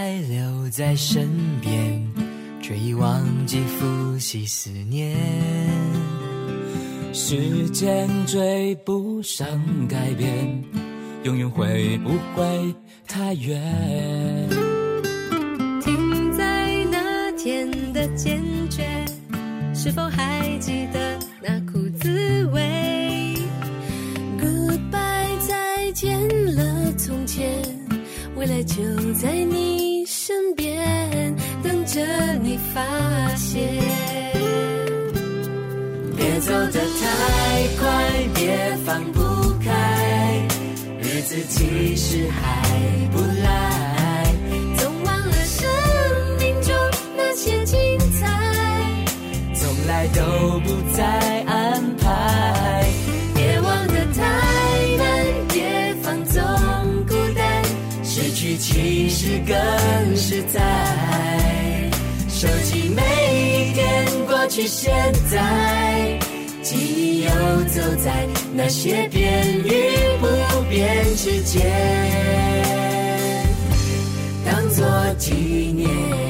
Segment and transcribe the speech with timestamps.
[0.00, 1.28] 还留在身
[1.60, 2.10] 边，
[2.62, 5.14] 却已忘记复习思念。
[7.12, 9.46] 时间追不上
[9.86, 10.64] 改变，
[11.24, 12.74] 永远会不会
[13.06, 14.48] 太远？
[15.82, 18.40] 停在那天的坚
[18.70, 19.04] 决，
[19.74, 23.34] 是否还记得那苦滋味
[24.40, 27.62] ？Goodbye，再见了从前，
[28.34, 29.79] 未来就在你
[30.54, 32.00] 边，等着
[32.42, 32.82] 你发
[33.36, 33.62] 现。
[36.16, 37.84] 别走得太快，
[38.34, 39.20] 别放不
[39.64, 40.46] 开，
[41.00, 42.68] 日子其实还
[43.12, 44.24] 不赖。
[44.76, 45.68] 总忘了生
[46.38, 46.74] 命中
[47.16, 47.78] 那些精
[48.18, 48.26] 彩，
[49.54, 51.04] 从来都不再
[51.46, 52.39] 安排。
[58.32, 60.60] 去其实更实在。
[62.28, 64.92] 收集每一天，过去、现
[65.30, 66.18] 在，
[66.62, 67.30] 记忆游
[67.68, 70.26] 走在那些变与不
[70.70, 71.66] 变之间，
[74.44, 74.86] 当作
[75.18, 76.29] 纪念。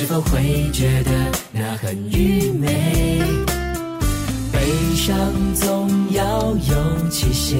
[0.00, 1.10] 是否会觉得
[1.50, 3.20] 那很愚昧？
[4.52, 4.60] 悲
[4.94, 5.12] 伤
[5.56, 7.58] 总要有期限，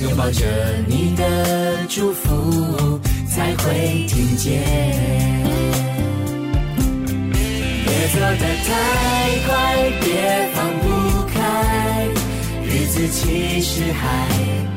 [0.00, 0.46] 拥抱着
[0.86, 2.98] 你的祝福
[3.28, 4.62] 才会听见。
[7.84, 8.72] 别走得太
[9.46, 9.52] 快，
[10.00, 10.86] 别放不
[11.34, 12.08] 开，
[12.64, 14.26] 日子其实还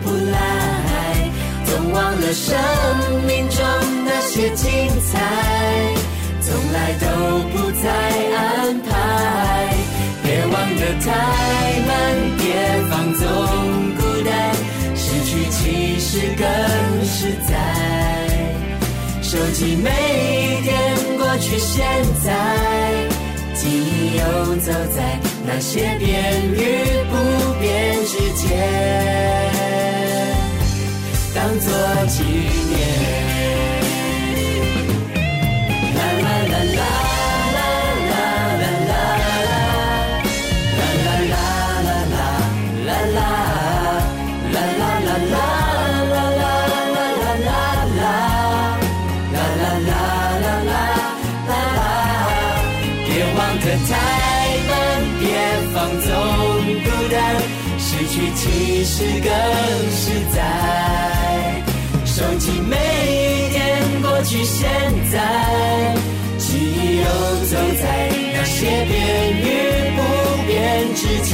[0.04, 1.32] 不赖。
[1.68, 2.54] 总忘了生
[3.26, 3.64] 命中
[4.04, 4.68] 那些精
[5.10, 5.16] 彩，
[6.46, 7.06] 从来都
[7.50, 7.90] 不再
[8.38, 8.88] 安排。
[10.22, 11.10] 别忘得太
[11.88, 11.92] 慢，
[12.38, 12.44] 别
[12.88, 13.24] 放纵
[13.96, 14.30] 孤单，
[14.96, 16.08] 失去其实
[16.38, 16.46] 更
[17.04, 17.52] 实在。
[19.24, 20.74] 收集每一天，
[21.18, 21.84] 过去、现
[22.24, 22.28] 在，
[23.56, 26.08] 记忆游走在那些变
[26.54, 26.56] 与
[27.10, 27.14] 不
[27.60, 28.46] 变之间。
[31.34, 31.68] 当作
[32.08, 33.25] 纪念。
[53.88, 53.90] 太
[54.70, 54.74] 慢，
[55.20, 55.24] 别
[55.74, 56.08] 放纵
[56.84, 57.16] 孤单，
[57.78, 58.44] 失去其
[58.86, 59.30] 实更
[59.92, 60.04] 实
[60.34, 60.38] 在。
[62.06, 63.58] 收集每一天，
[64.02, 64.70] 过去、现
[65.12, 65.16] 在，
[66.38, 67.06] 记忆游
[67.46, 67.84] 走在
[68.34, 68.94] 那些变
[69.42, 69.44] 与
[69.96, 70.00] 不
[70.48, 70.56] 变
[70.96, 71.34] 之间，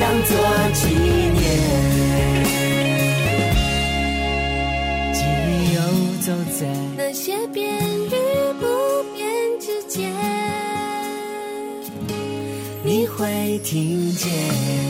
[0.00, 0.30] 当作
[0.72, 1.40] 纪念。
[5.12, 5.78] 记忆游
[6.22, 6.26] 走
[6.58, 6.60] 在。
[6.96, 7.62] 那些变
[8.10, 8.12] 与
[9.92, 10.10] 见。
[12.82, 14.81] 你会听见。